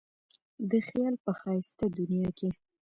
د 0.69 0.71
خیال 0.87 1.15
په 1.23 1.31
ښایسته 1.39 1.85
دنیا 1.97 2.29
کې. 2.37 2.49